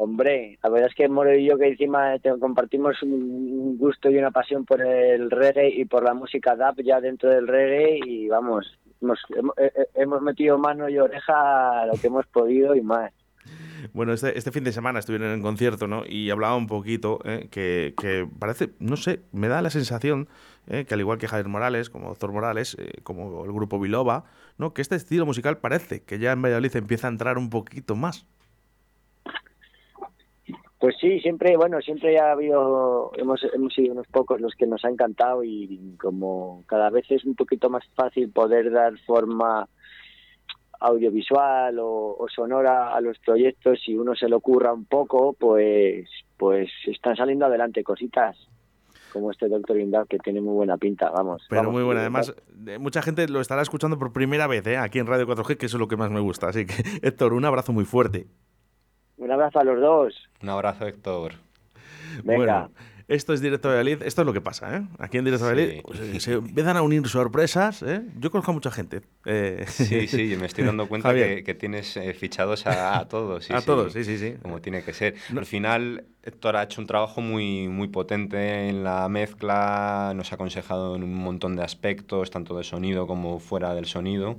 [0.01, 4.31] Hombre, la verdad es que Moro y yo que encima compartimos un gusto y una
[4.31, 8.79] pasión por el reggae y por la música dub ya dentro del reggae y vamos,
[9.03, 9.19] hemos,
[9.57, 13.13] eh, eh, hemos metido mano y oreja a lo que hemos podido y más.
[13.93, 16.05] Bueno, este, este fin de semana estuvieron en concierto, ¿no?
[16.07, 17.49] Y hablaba un poquito, ¿eh?
[17.51, 20.29] que, que parece, no sé, me da la sensación
[20.69, 20.85] ¿eh?
[20.85, 24.27] que al igual que Javier Morales, como Doctor Morales, como el grupo Biloba,
[24.59, 24.75] ¿no?
[24.75, 28.29] Que este estilo musical parece que ya en Valladolid empieza a entrar un poquito más.
[30.79, 34.85] Pues sí, siempre, bueno, siempre ha habido, hemos, hemos sido unos pocos los que nos
[34.85, 39.69] ha encantado y como cada vez es un poquito más fácil poder dar forma
[40.81, 46.09] audiovisual o, o sonora a los proyectos, si uno se le ocurra un poco, pues,
[46.37, 48.37] pues están saliendo adelante cositas
[49.13, 51.45] como este Doctor Indal que tiene muy buena pinta, vamos.
[51.49, 52.03] Pero vamos, muy buena.
[52.03, 52.35] Además,
[52.67, 54.77] eh, mucha gente lo estará escuchando por primera vez, ¿eh?
[54.77, 56.49] Aquí en Radio 4G, que eso es lo que más me gusta.
[56.49, 58.27] Así que, Héctor, un abrazo muy fuerte.
[59.19, 60.15] Un abrazo a los dos.
[60.43, 61.33] Un abrazo, Héctor.
[62.25, 62.37] Venga.
[62.37, 62.71] Bueno,
[63.09, 64.03] esto es Directo Valladolid.
[64.03, 64.83] Esto es lo que pasa, ¿eh?
[64.99, 65.51] Aquí en Directo Sí.
[65.55, 68.03] Valladolid pues, eh, se empiezan a unir sorpresas, ¿eh?
[68.19, 69.01] Yo conozco a mucha gente.
[69.25, 73.45] eh, Sí, sí, me estoy dando cuenta que, que tienes eh, fichados a, a todos.
[73.47, 74.35] sí, A todos, sí, sí, sí.
[74.43, 75.15] Como tiene que ser.
[75.33, 80.31] No- Al final, Héctor ha hecho un trabajo muy, muy potente en la mezcla, nos
[80.33, 84.39] ha aconsejado en un montón de aspectos, tanto de sonido como fuera del sonido.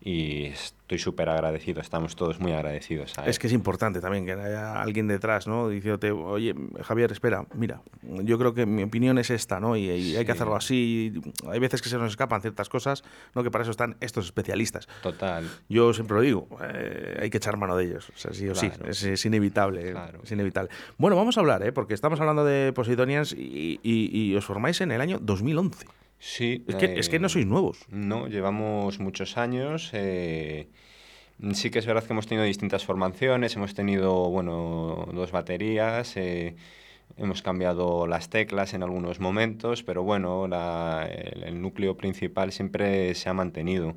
[0.00, 3.30] Y estoy súper agradecido, estamos todos muy agradecidos a él.
[3.30, 5.68] Es que es importante también que haya alguien detrás, ¿no?
[5.68, 6.54] Diciéndote, oye,
[6.84, 9.76] Javier, espera, mira, yo creo que mi opinión es esta, ¿no?
[9.76, 11.12] Y, y hay que hacerlo así.
[11.50, 13.02] Hay veces que se nos escapan ciertas cosas,
[13.34, 13.42] ¿no?
[13.42, 14.86] Que para eso están estos especialistas.
[15.02, 15.50] Total.
[15.68, 18.54] Yo siempre lo digo, eh, hay que echar mano de ellos, o sea, sí o
[18.54, 20.20] sí, es, es inevitable, Claro.
[20.22, 20.70] es inevitable.
[20.98, 21.72] Bueno, vamos a hablar, ¿eh?
[21.72, 25.86] Porque estamos hablando de Poseidonians y, y- y os formáis en el año 2011.
[26.18, 26.64] Sí.
[26.66, 27.78] Es que, es que no eh, sois nuevos.
[27.90, 29.90] No, llevamos muchos años.
[29.92, 30.68] eh,
[31.52, 36.56] sí que es verdad que hemos tenido distintas formaciones, hemos tenido, bueno, dos baterías, eh,
[37.18, 43.14] Hemos cambiado las teclas en algunos momentos, pero bueno, la- el, el núcleo principal siempre
[43.14, 43.94] se ha mantenido.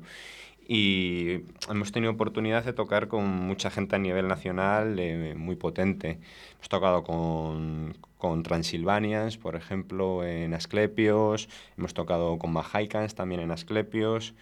[0.66, 6.20] Y hemos tenido oportunidad de tocar con mucha gente a nivel nacional eh, muy potente.
[6.54, 11.48] Hemos tocado con, con Transilvanians, por ejemplo, en Asclepios.
[11.76, 14.34] Hemos tocado con Mahaikans también en Asclepios.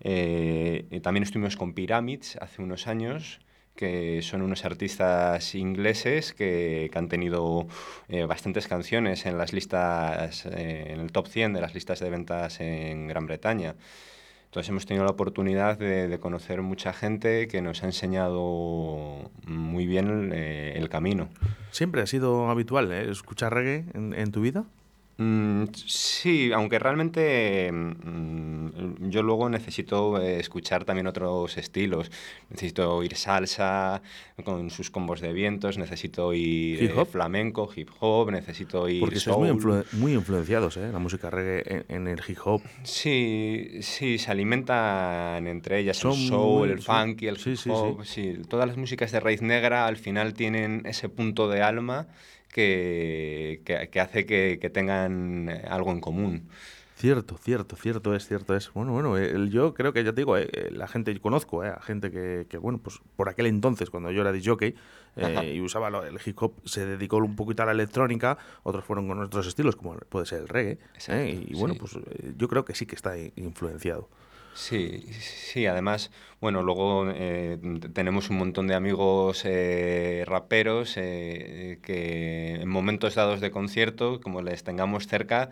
[0.00, 3.40] Eh, también estuvimos con Pyramids hace unos años,
[3.76, 7.68] que son unos artistas ingleses que, que han tenido
[8.08, 12.10] eh, bastantes canciones en las listas, eh, en el top 100 de las listas de
[12.10, 13.76] ventas en Gran Bretaña.
[14.48, 19.86] Entonces hemos tenido la oportunidad de, de conocer mucha gente que nos ha enseñado muy
[19.86, 21.28] bien eh, el camino.
[21.70, 24.64] ¿Siempre ha sido habitual eh, escuchar reggae en tu vida?
[25.20, 32.08] Mm, sí, aunque realmente mm, yo luego necesito eh, escuchar también otros estilos.
[32.50, 34.00] Necesito oír salsa
[34.44, 37.08] con sus combos de vientos, necesito oír Hip eh, hop.
[37.08, 40.88] flamenco, hip hop, necesito oír Porque estáis muy, influ- muy influenciados, ¿eh?
[40.92, 42.62] La música reggae en, en el hip hop.
[42.84, 46.84] Sí, sí, se alimentan entre ellas Son el soul, muy- el sí.
[46.86, 48.04] funky, el Sí, hip sí, hop.
[48.04, 52.06] Sí, Todas las músicas de raíz negra al final tienen ese punto de alma
[52.52, 56.48] que, que, que hace que, que tengan eh, algo en común.
[56.96, 58.72] Cierto, cierto, cierto es, cierto es.
[58.72, 61.62] Bueno, bueno, el- yo creo que ya te digo, eh, eh, la gente, yo conozco
[61.64, 64.74] eh, a gente que, que, bueno, pues por aquel entonces, cuando yo era disjockey
[65.16, 65.44] Ajá.
[65.44, 68.84] eh, y usaba lo- el hip hop, se dedicó un poquito a la electrónica, otros
[68.84, 70.78] fueron con otros estilos, como puede ser el reggae.
[70.94, 71.80] Exacto, y bueno, sí.
[71.80, 71.98] pues
[72.36, 74.08] yo creo que sí que está influenciado.
[74.58, 77.58] Sí, sí, además, bueno, luego eh,
[77.94, 84.42] tenemos un montón de amigos eh, raperos eh, que en momentos dados de concierto, como
[84.42, 85.50] les tengamos cerca,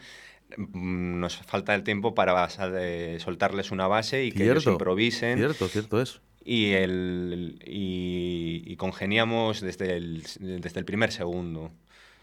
[0.56, 5.38] mm, nos falta el tiempo para de soltarles una base y que ellos improvisen.
[5.38, 6.20] Cierto, cierto es.
[6.44, 11.70] Y, el, y, y congeniamos desde el, desde el primer segundo.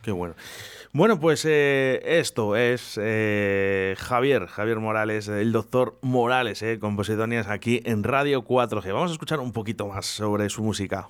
[0.04, 0.36] Qué bueno.
[0.92, 6.98] Bueno, pues eh, esto es eh, Javier, Javier Morales, el doctor Morales, eh, con
[7.48, 8.94] aquí en Radio 4G.
[8.94, 11.10] Vamos a escuchar un poquito más sobre su música.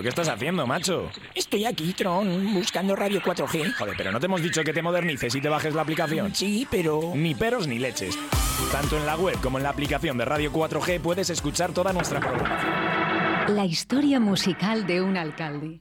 [0.00, 1.10] ¿Pero qué estás haciendo, macho?
[1.34, 3.74] Estoy aquí, Tron, buscando Radio 4G.
[3.74, 6.34] Joder, pero no te hemos dicho que te modernices y te bajes la aplicación.
[6.34, 7.12] Sí, pero...
[7.14, 8.18] Ni peros ni leches.
[8.72, 12.18] Tanto en la web como en la aplicación de Radio 4G puedes escuchar toda nuestra
[12.18, 13.54] programación.
[13.54, 15.80] La historia musical de un alcalde.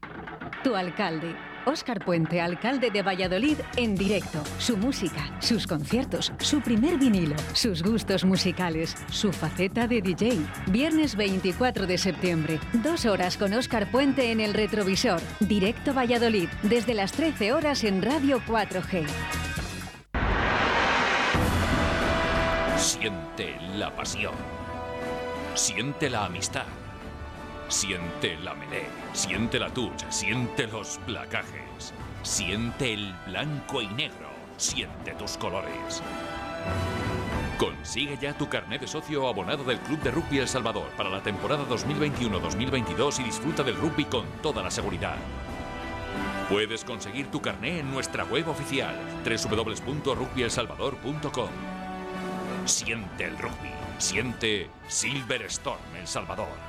[0.66, 1.34] Tu alcalde.
[1.70, 4.44] Óscar Puente, alcalde de Valladolid, en directo.
[4.58, 10.40] Su música, sus conciertos, su primer vinilo, sus gustos musicales, su faceta de DJ.
[10.68, 15.22] Viernes 24 de septiembre, dos horas con Óscar Puente en el retrovisor.
[15.40, 19.06] Directo Valladolid, desde las 13 horas en Radio 4G.
[22.78, 24.34] Siente la pasión.
[25.54, 26.66] Siente la amistad.
[27.70, 28.88] Siente la melé.
[29.14, 30.12] Siente la tuya.
[30.12, 31.94] Siente los placajes.
[32.24, 34.30] Siente el blanco y negro.
[34.58, 36.04] Siente tus colores.
[37.60, 41.10] Consigue ya tu carnet de socio o abonado del Club de Rugby El Salvador para
[41.10, 45.18] la temporada 2021-2022 y disfruta del rugby con toda la seguridad.
[46.50, 51.50] Puedes conseguir tu carné en nuestra web oficial www.rugbyelsalvador.com.
[52.66, 53.70] Siente el rugby.
[54.00, 56.69] Siente Silverstone El Salvador.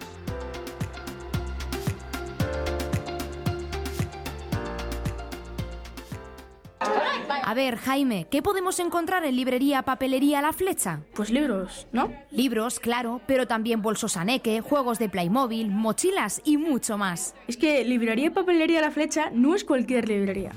[7.51, 11.01] A ver, Jaime, ¿qué podemos encontrar en librería Papelería La Flecha?
[11.13, 12.09] Pues libros, ¿no?
[12.31, 17.35] Libros, claro, pero también bolsos Aneque, juegos de Playmobil, mochilas y mucho más.
[17.49, 20.53] Es que librería Papelería La Flecha no es cualquier librería.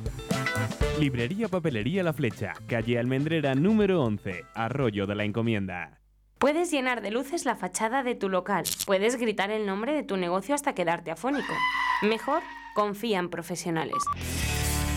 [1.00, 5.98] Librería Papelería La Flecha, calle Almendrera número 11, Arroyo de la Encomienda.
[6.38, 8.66] Puedes llenar de luces la fachada de tu local.
[8.86, 11.54] Puedes gritar el nombre de tu negocio hasta quedarte afónico.
[12.02, 12.44] Mejor,
[12.76, 13.98] confía en profesionales.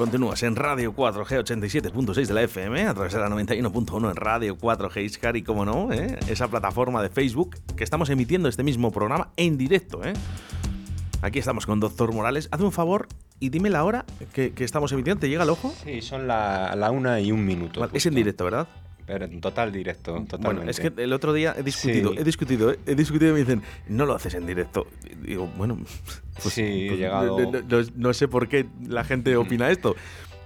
[0.00, 4.56] Continúas en Radio 4G 87.6 de la FM, a través de la 91.1 en Radio
[4.56, 6.18] 4G Iscar y, como no, ¿eh?
[6.26, 10.02] esa plataforma de Facebook que estamos emitiendo este mismo programa en directo.
[10.02, 10.14] ¿eh?
[11.20, 12.48] Aquí estamos con Doctor Morales.
[12.50, 13.08] Hazme un favor
[13.40, 15.20] y dime la hora que, que estamos emitiendo.
[15.20, 15.70] ¿Te llega el ojo?
[15.84, 17.80] Sí, son la, la una y un minuto.
[17.80, 18.68] Vale, es en directo, ¿verdad?
[19.12, 20.46] Pero en total directo, totalmente.
[20.56, 22.18] Bueno, es que el otro día he discutido, Sí.
[22.20, 24.86] he discutido, he discutido y me dicen, no lo haces en directo.
[25.04, 25.76] Y digo, bueno,
[26.40, 29.68] pues, Sí, he pues, llegado- no, no- no- no sé por qué la gente opina
[29.72, 29.96] esto.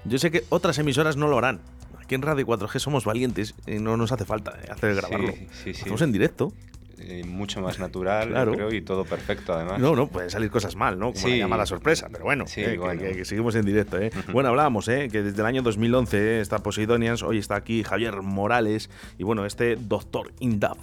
[0.07, 1.61] Yo sé que otras emisoras no lo harán.
[2.03, 5.33] Aquí en Radio 4G somos valientes y no nos hace falta eh, hacer grabarlo.
[5.33, 5.81] Sí, sí, sí.
[5.83, 6.53] Hacemos en directo.
[6.99, 8.53] Eh, mucho más natural, Claro.
[8.53, 9.80] creo, y todo perfecto además.
[9.80, 11.12] No, no, pueden salir cosas mal, ¿no?
[11.12, 11.30] Como Sí.
[11.32, 13.01] la llamada sorpresa, pero bueno, Sí, eh, que- bueno.
[13.01, 14.11] Que, que seguimos en directo, ¿eh?
[14.32, 15.09] Bueno, hablábamos, ¿eh?
[15.11, 19.45] Que desde el año 2011 eh, está Poseidonians, hoy está aquí Javier Morales y bueno,
[19.45, 20.78] este Doctor Indap.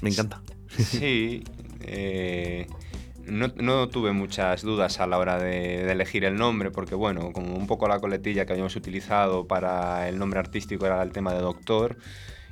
[0.00, 0.42] Me encanta.
[0.78, 1.44] Sí,
[1.82, 2.66] eh,
[3.26, 7.32] no, no tuve muchas dudas a la hora de, de elegir el nombre, porque bueno,
[7.32, 11.32] como un poco la coletilla que habíamos utilizado para el nombre artístico era el tema
[11.32, 11.96] de Doctor,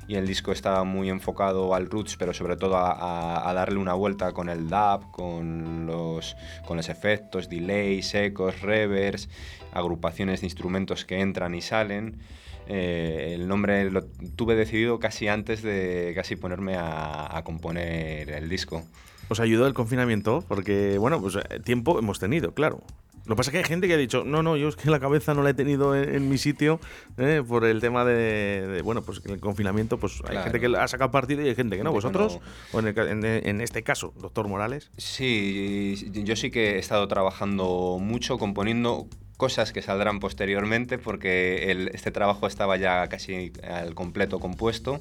[0.07, 3.77] y el disco estaba muy enfocado al roots, pero sobre todo a, a- a darle
[3.79, 6.35] una vuelta con el dub, con los,
[6.65, 9.29] con los efectos, delays, ecos, reverbs,
[9.71, 12.19] agrupaciones de instrumentos que entran y salen.
[12.67, 14.03] eh, el nombre lo
[14.35, 18.83] tuve decidido casi antes de casi ponerme a, a componer el disco.
[19.29, 20.43] ¿Os ayudó el confinamiento?
[20.47, 22.81] Porque, bueno, pues eh, tiempo hemos tenido, claro.
[23.25, 24.89] Lo que pasa es que hay gente que ha dicho, no, no, yo es que
[24.89, 26.79] la cabeza no la he tenido en, en mi sitio
[27.17, 30.87] eh, por el tema de, de, bueno, pues el confinamiento, pues hay gente que ha
[30.87, 31.91] sacado partido y hay gente que no.
[31.93, 32.39] ¿Vosotros?
[32.73, 32.77] no.
[32.77, 34.91] O en, el ca- en- en este caso, doctor Morales.
[34.97, 39.07] Sí, yo sí que he estado trabajando mucho, componiendo
[39.37, 44.99] cosas que saldrán posteriormente, porque el- este trabajo estaba ya casi al completo compuesto.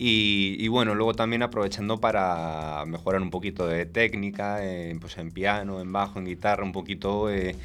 [0.00, 5.32] Y, y bueno, luego también aprovechando para mejorar un poquito de técnica, eh, pues en
[5.32, 7.56] piano, en bajo, en guitarra, un poquito eh,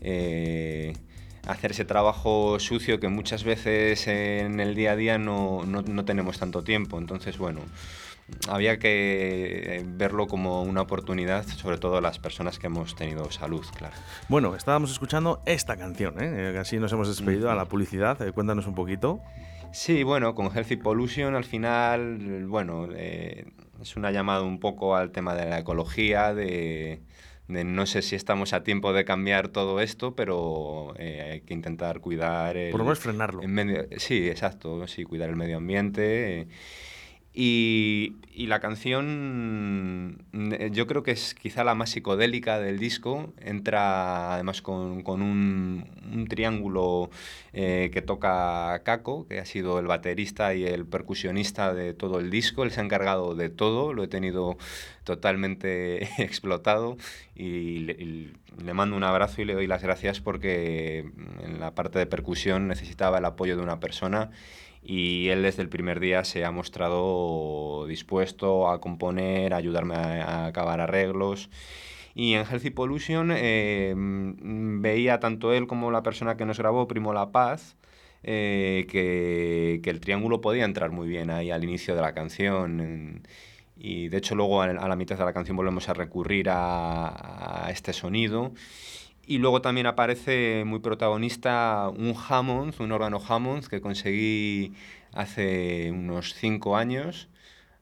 [0.00, 0.94] eh,
[1.46, 6.04] hacer ese trabajo sucio que muchas veces en el día a día no, no- no
[6.06, 6.96] tenemos tanto tiempo.
[6.98, 7.60] Entonces, bueno,
[8.48, 13.94] había que verlo como una oportunidad, sobre todo las personas que hemos tenido salud, claro.
[14.28, 16.56] Bueno, estábamos escuchando esta canción, ¿eh?
[16.58, 18.16] Así nos hemos despedido a la publicidad.
[18.32, 19.20] Cuéntanos un poquito.
[19.72, 23.46] Sí, bueno, con Healthy Pollution al final, bueno, eh,
[23.80, 27.00] es una llamada un poco al tema de la ecología, de,
[27.48, 31.54] de no sé si estamos a tiempo de cambiar todo esto, pero eh, hay que
[31.54, 33.40] intentar cuidar el, Por lo menos frenarlo.
[33.42, 36.40] el medio, sí, exacto, sí, cuidar el medio ambiente.
[36.42, 36.48] eh,
[37.34, 43.32] y, y la canción, mm, yo creo que es quizá la más psicodélica del disco.
[43.40, 47.10] Entra además con, con un, un triángulo
[47.54, 52.30] eh, que toca Caco, que ha sido el baterista y el percusionista de todo el
[52.30, 52.64] disco.
[52.64, 54.58] Él se ha encargado de todo, lo he tenido
[55.04, 56.98] totalmente explotado
[57.34, 61.10] y le, y le mando un abrazo y le doy las gracias porque
[61.42, 64.30] en la parte de percusión necesitaba el apoyo de una persona
[64.82, 70.46] y él desde el primer día se ha mostrado dispuesto a componer, a ayudarme a,
[70.46, 71.50] acabar arreglos.
[72.14, 76.88] Y en Healthy Pollution eh, mm, veía tanto él como la persona que nos grabó,
[76.88, 77.76] Primo La Paz,
[78.24, 83.22] eh, que, que el triángulo podía entrar muy bien ahí al inicio de la canción.
[83.76, 87.70] y de hecho luego a la mitad de la canción volvemos a recurrir a, a
[87.70, 88.52] este sonido.
[89.26, 94.72] Y luego también aparece muy protagonista un Hammond, un órgano Hammond que conseguí
[95.12, 97.28] hace unos cinco años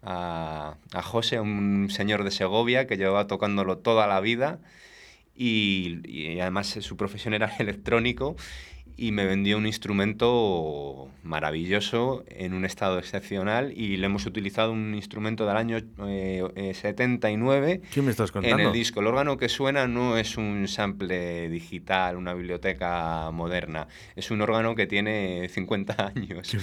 [0.03, 4.61] a, a José, un señor de Segovia que llevaba tocándolo toda la vida
[5.35, 8.37] y, y además su profesión era electrónico
[9.01, 14.95] y me vendió un instrumento maravilloso en un estado excepcional y le hemos utilizado un
[14.95, 18.69] instrumento del año eh, eh, 79 ¿Qué me estás en contando?
[18.69, 19.01] el disco.
[19.01, 24.75] El órgano que suena no es un sample digital, una biblioteca moderna, es un órgano
[24.75, 26.55] que tiene 50 años.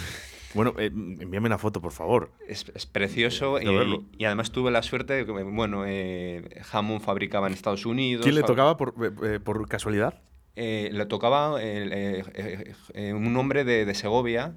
[0.54, 2.32] Bueno, eh, envíame una foto, por favor.
[2.48, 7.02] Es, es precioso Quiero y, y además tuve la suerte de que, bueno, eh, Hammond
[7.02, 8.24] fabricaba en Estados Unidos.
[8.24, 10.22] ¿Quién le tocaba por, eh, eh, por casualidad?
[10.58, 14.56] Eh, le tocaba eh, eh, eh, un hombre de, de Segovia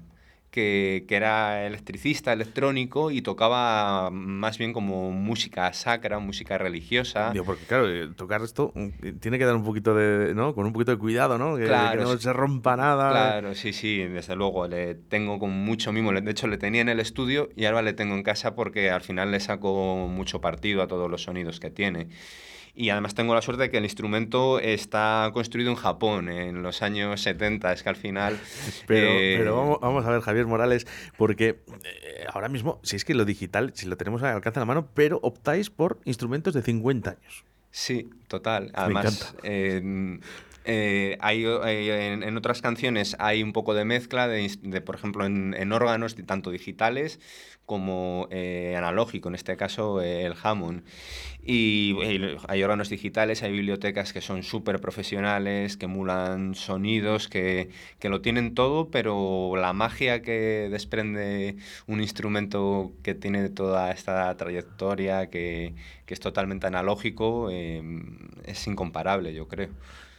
[0.49, 7.31] que, que era electricista, electrónico y tocaba más bien como música sacra, música religiosa.
[7.31, 7.85] Digo, porque claro,
[8.15, 8.73] tocar esto
[9.21, 10.53] tiene que dar un poquito de, ¿no?
[10.53, 11.55] Con un poquito de cuidado, ¿no?
[11.55, 13.11] Que, Claro, que no se rompa nada.
[13.11, 14.67] Claro, sí, sí, desde luego.
[14.67, 16.11] Le tengo con mucho mimo.
[16.11, 19.01] De hecho, le tenía en el estudio y ahora le tengo en casa porque al
[19.01, 22.09] final le saco mucho partido a todos los sonidos que tiene.
[22.73, 26.81] Y además tengo la suerte de que el instrumento está construido en Japón en los
[26.81, 27.71] años 70.
[27.73, 28.39] Es que al final...
[28.87, 33.05] Pero, eh, pero vamos, vamos a ver, Javier Morales, porque eh, ahora mismo, si es
[33.05, 36.53] que lo digital, si lo tenemos al alcance de la mano, pero optáis por instrumentos
[36.53, 37.45] de 50 años.
[37.71, 38.71] Sí, total.
[38.73, 40.19] Además, eh,
[40.65, 44.95] eh, hay, eh, en, en otras canciones hay un poco de mezcla, de, de, por
[44.95, 47.19] ejemplo, en, en órganos tanto digitales
[47.65, 50.83] como eh, analógico, en este caso eh, el Hammond.
[51.43, 51.95] Y
[52.47, 58.21] hay órganos digitales, hay bibliotecas que son súper profesionales, que emulan sonidos, que, que lo
[58.21, 61.55] tienen todo, pero la magia que desprende
[61.87, 65.73] un instrumento que tiene toda esta trayectoria, que,
[66.05, 67.81] que es totalmente analógico, eh,
[68.45, 69.69] es incomparable, yo creo.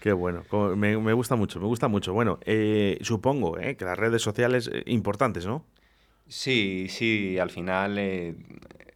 [0.02, 0.42] Qué bueno,
[0.74, 2.12] me, me gusta mucho, me gusta mucho.
[2.12, 5.64] Bueno, eh, supongo eh, que las redes sociales eh, importantes, ¿no?
[6.26, 8.34] Sí, sí, al final eh,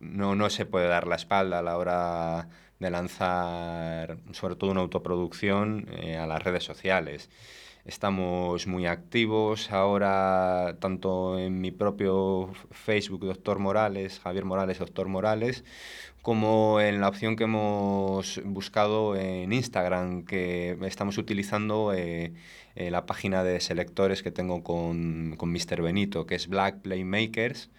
[0.01, 2.49] no, no se puede dar la espalda a la hora
[2.81, 5.87] de lanzar, sobre todo una autoproducción,
[6.21, 7.31] a las redes sociales.
[7.85, 15.63] Estamos muy activos ahora, tanto en mi propio Facebook, Doctor Morales, Javier Morales, Doctor Morales,
[16.27, 22.33] como en la opción que hemos buscado en Instagram, que estamos utilizando eh,
[22.74, 25.83] eh, la página de selectores que tengo con, con Mr.
[25.83, 27.70] Benito, que es Black Playmakers.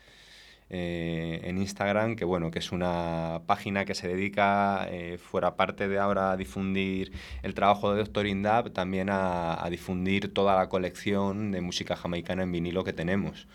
[0.70, 4.88] eh, en Instagram, que bueno, que es una página que se dedica,
[5.20, 7.12] fuera parte de ahora a difundir
[7.44, 12.44] el trabajo de Doctor Indab, también a, a difundir toda la colección de música jamaicana
[12.44, 13.48] en vinilo que tenemos.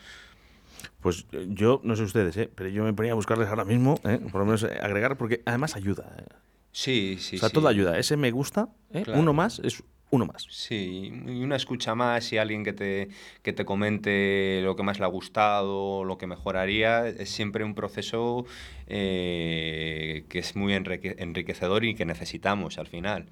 [1.03, 2.49] Pues eh, yo, no sé ustedes, ¿eh?
[2.55, 4.19] pero yo me ponía a buscarles ahora mismo, ¿eh?
[4.31, 6.15] por lo menos agregar, porque además ayuda.
[6.17, 6.23] ¿eh?
[6.71, 7.53] Sí, sí, o sea, sí.
[7.53, 7.99] todo ayuda.
[7.99, 9.03] Ese me gusta, ¿eh?
[9.03, 9.19] Claro.
[9.19, 10.45] uno más es uno más.
[10.49, 13.07] Sí, y una escucha más y alguien que te,
[13.41, 17.73] que te comente lo que más le ha gustado, lo que mejoraría, es siempre un
[17.73, 18.45] proceso
[18.87, 23.25] eh, que es muy enrique- enriquecedor y que necesitamos al final.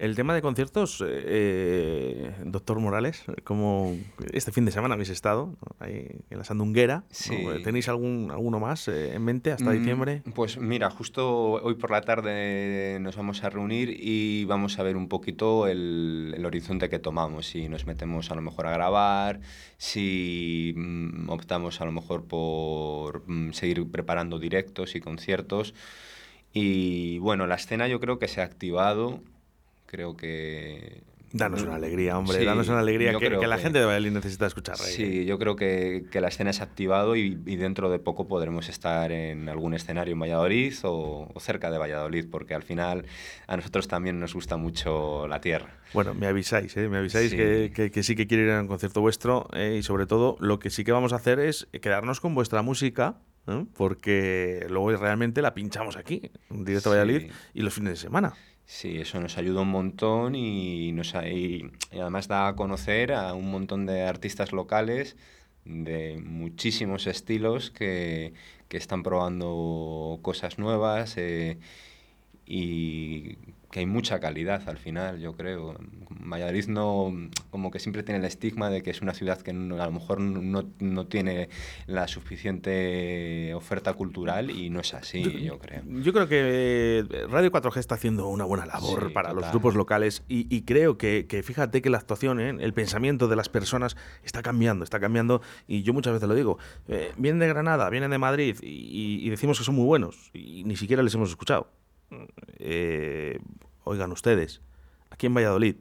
[0.00, 3.98] El tema de conciertos, eh, eh, doctor Morales, como
[4.32, 7.04] este fin de semana habéis estado ahí en la Sandunguera.
[7.10, 7.36] Sí.
[7.62, 10.22] ¿tenéis algún, alguno más eh, en mente hasta Mm, diciembre?
[10.34, 14.96] Pues mira, justo hoy por la tarde nos vamos a reunir y vamos a ver
[14.96, 19.40] un poquito el, el horizonte que tomamos, si nos metemos a lo mejor a grabar,
[19.76, 25.74] si mm, optamos a lo mejor por mm, seguir preparando directos y conciertos.
[26.54, 29.20] Y bueno, la escena yo creo que se ha activado,
[29.90, 31.02] creo que...
[31.32, 33.84] Danos una alegría, hombre, Sí, danos una alegría que, creo que la que- gente de
[33.84, 34.76] Valladolid necesita escuchar.
[34.78, 34.90] reggae.
[34.92, 38.26] Sí, yo creo que, que la escena se ha activado y, y dentro de poco
[38.26, 43.06] podremos estar en algún escenario en Valladolid o, o cerca de Valladolid, porque al final
[43.46, 45.78] a nosotros también nos gusta mucho la tierra.
[45.94, 46.88] Bueno, me avisáis, ¿eh?
[46.88, 47.36] me avisáis Sí.
[47.36, 49.76] Que, que- que sí que quiero ir a un concierto vuestro ¿eh?
[49.78, 53.18] y sobre todo lo que sí que vamos a hacer es quedarnos con vuestra música,
[53.46, 53.66] ¿eh?
[53.76, 57.36] porque luego realmente la pinchamos aquí, en directo a Valladolid, Sí.
[57.54, 58.32] y los fines de semana.
[58.72, 63.34] Sí, eso nos ayuda un montón y, nos, y, y además da a conocer a
[63.34, 65.16] un montón de artistas locales
[65.64, 68.32] de muchísimos estilos que,
[68.68, 71.58] que están probando cosas nuevas eh,
[72.46, 73.38] y
[73.70, 75.76] que hay mucha calidad al final, yo creo.
[76.22, 77.12] Valladolid no,
[77.50, 79.92] como que siempre tiene el estigma de que es una ciudad que no- a lo
[79.92, 81.48] mejor no, no tiene
[81.86, 85.82] la suficiente oferta cultural y no es así, yo creo.
[85.86, 89.74] Yo creo que eh, Radio 4G está haciendo una buena labor Sí, para los grupos
[89.74, 92.56] locales y, y creo que, que fíjate que la actuación, ¿eh?
[92.60, 96.58] el pensamiento de las personas está cambiando, está cambiando y yo muchas veces lo digo,
[96.88, 100.64] eh, vienen de Granada, vienen de Madrid y, y decimos que son muy buenos y
[100.64, 101.70] ni siquiera les hemos escuchado.
[102.58, 103.38] Eh,
[103.84, 104.62] oigan ustedes,
[105.10, 105.76] aquí en Valladolid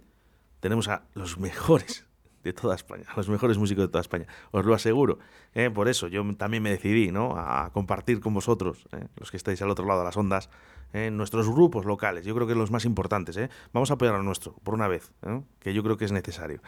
[0.60, 2.06] tenemos a los mejores
[2.44, 5.20] de toda España, a los mejores músicos de toda España, os lo aseguro.
[5.54, 5.70] ¿eh?
[5.70, 7.36] Por eso yo también me decidí ¿no?
[7.38, 9.08] a compartir con vosotros, ¿eh?
[9.18, 10.50] los que estáis al otro lado de las ondas,
[10.94, 11.12] ¿eh?
[11.12, 13.38] nuestros grupos locales, yo creo que los más importantes.
[13.74, 15.12] Vamos a apoyar a nuestro, por una vez,
[15.60, 16.62] que yo creo que es necesario.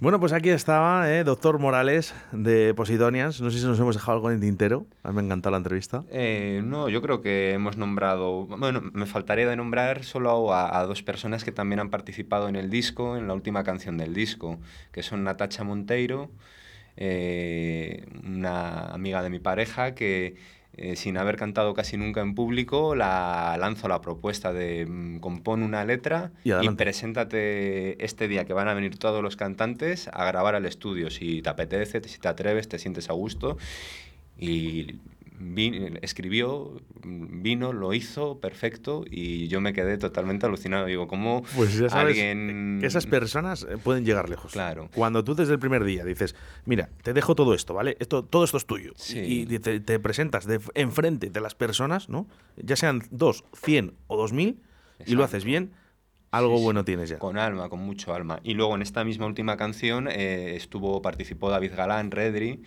[0.00, 1.22] Bueno, pues aquí estaba, ¿eh?
[1.22, 3.40] doctor Morales de Posidonians.
[3.40, 4.86] No sé si nos hemos dejado algo en el tintero.
[5.04, 6.02] A mí me ha encantado la entrevista.
[6.10, 10.86] Eh, no, yo creo que hemos nombrado, bueno, me faltaría de nombrar solo a, a
[10.86, 14.58] dos personas que también han participado en el disco, en la última canción del disco,
[14.90, 16.30] que son Natacha Monteiro,
[16.96, 20.34] eh, una amiga de mi pareja que
[20.76, 25.62] eh, sin haber cantado casi nunca en público, la lanzo la propuesta de mm, compón
[25.62, 30.24] una letra Y y, preséntate este día que van a venir todos los cantantes a
[30.24, 33.58] grabar al estudio, si te apetece, si te atreves, te sientes a gusto.
[34.38, 34.96] Y
[36.02, 40.86] escribió, vino, lo hizo, perfecto, y yo me quedé totalmente alucinado.
[40.86, 42.78] Digo, ¿cómo Pues ya sabes alguien...
[42.80, 44.52] que esas personas eh, pueden llegar lejos.
[44.52, 44.88] Claro.
[44.94, 46.34] Cuando tú desde el primer día dices,
[46.64, 47.96] mira, te dejo todo esto, ¿vale?
[48.00, 48.92] Esto, todo esto es tuyo.
[49.14, 52.26] Y y te, te presentas de, enfrente de las personas, ¿no?
[52.56, 54.60] Ya sean dos, cien o dos mil,
[55.04, 55.72] y lo haces bien,
[56.30, 57.18] algo bueno tienes ya.
[57.18, 58.40] Con alma, con mucho alma.
[58.42, 62.62] Y luego en esta misma última canción eh, estuvo, participó David Galán, Redri,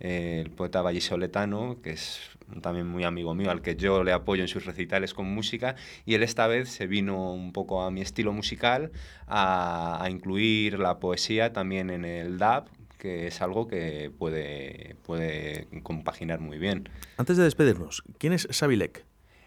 [0.00, 2.20] eh, el poeta vallisoletano, que es
[2.62, 5.76] también muy amigo mío, al que yo le apoyo en sus recitales con música,
[6.06, 8.90] y él esta vez se vino un poco a mi estilo musical
[9.26, 12.64] a, a incluir la poesía también en el dub,
[12.98, 16.88] que es algo que puede, puede compaginar muy bien.
[17.16, 19.04] Antes de despedirnos, ¿quién es Sabilek?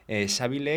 [0.08, 0.28] Eh,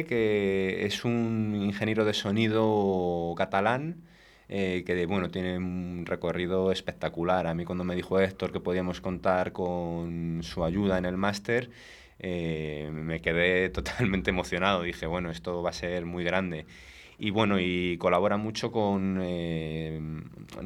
[0.06, 4.04] que es un ingeniero de sonido catalán,
[4.48, 7.46] eh, que bueno, tiene un recorrido espectacular.
[7.46, 11.70] A mí cuando me dijo Héctor que podíamos contar con su ayuda en el máster,
[12.18, 14.82] eh, me quedé totalmente emocionado.
[14.82, 16.66] Dije, bueno, esto va a ser muy grande.
[17.18, 19.20] Y bueno, y colabora mucho con...
[19.22, 20.00] eh,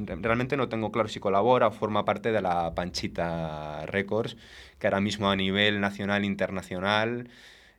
[0.07, 4.37] re- realmente no tengo claro si colabora o forma parte de la Panchita Records,
[4.79, 7.29] que ahora mismo a nivel nacional internacional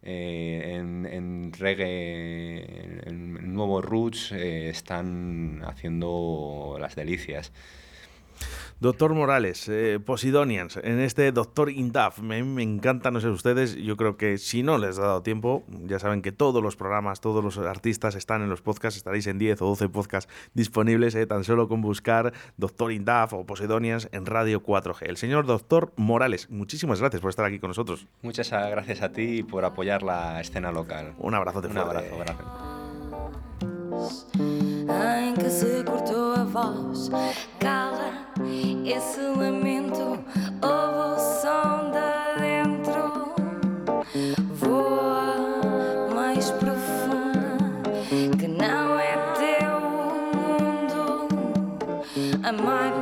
[0.01, 7.51] eh, en, en reggae, en, en nuevos roots, eh, están haciendo las delicias.
[8.81, 13.97] Doctor Morales, eh, Posidonians, en este Doctor Indaf, me, me encanta, no sé ustedes, yo
[13.97, 17.43] creo que si no les ha dado tiempo, ya saben que todos los programas, todos
[17.43, 21.43] los artistas están en los podcasts, estaréis en 10 o 12 podcasts disponibles, eh, tan
[21.43, 25.07] solo con buscar Doctor Indaf o Posidonians en Radio 4G.
[25.09, 28.07] El señor Doctor Morales, muchísimas gracias por estar aquí con nosotros.
[28.21, 31.15] Muchas gracias a ti por apoyar la escena local.
[31.17, 31.97] Un abrazo de Un fuerte.
[31.97, 32.47] abrazo, gracias.
[38.93, 40.17] Esse lamento,
[40.61, 43.33] ouve o som de dentro.
[44.53, 45.35] Voa
[46.15, 47.57] mais profunda,
[48.37, 49.79] que não é teu
[50.33, 51.27] mundo.
[52.43, 52.93] Amar,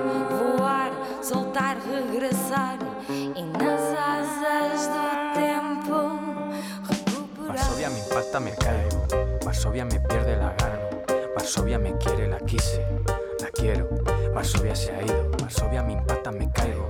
[0.58, 0.92] voar,
[1.24, 2.78] soltar, regressar
[3.10, 5.98] e nas asas do tempo.
[7.48, 9.08] Varsovia me impacta, me caigo.
[9.44, 10.80] Varsovia me pierde la gana.
[11.34, 12.86] Varsovia me quiere, la quise,
[13.40, 13.88] la quiero.
[14.34, 15.37] Varsovia se ha ido.
[15.48, 16.86] Varsovia me impacta, me caigo.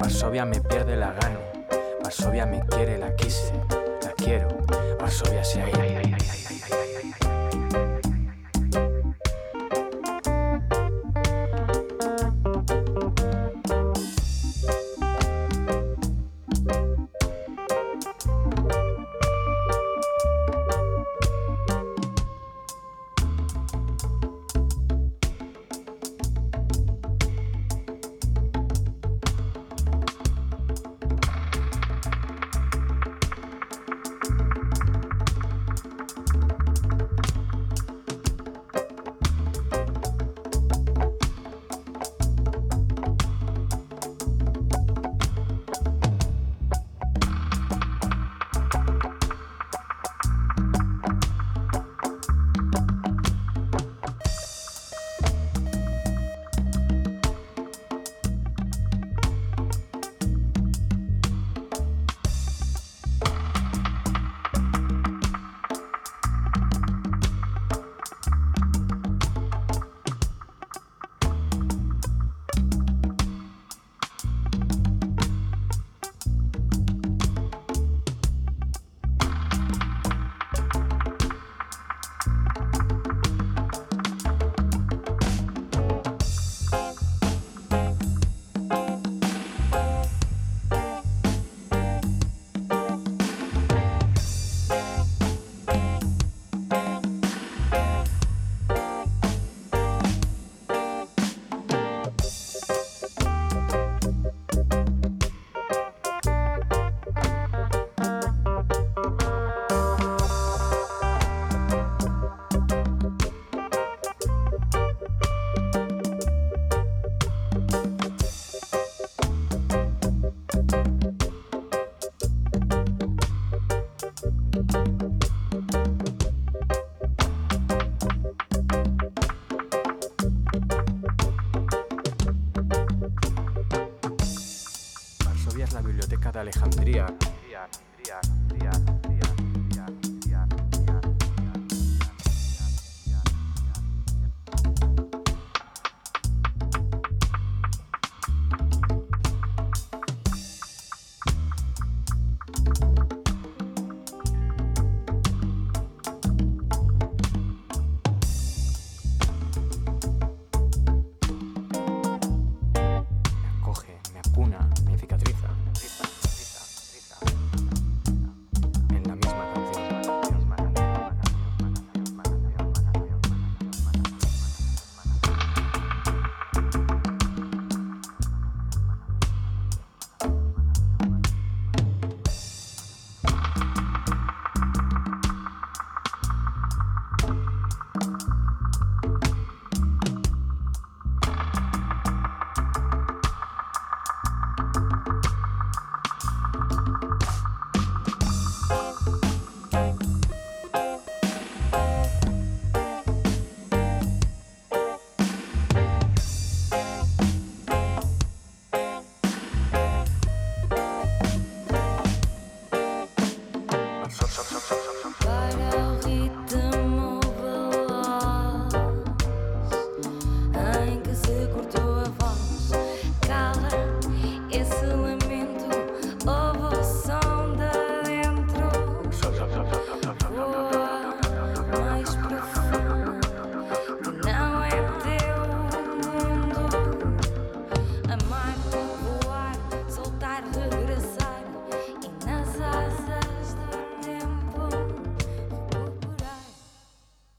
[0.00, 1.38] Varsovia me pierde la gana.
[2.02, 3.52] Varsovia me quiere, la quise,
[4.02, 4.48] la quiero.
[4.98, 6.49] Varsovia se ha ido.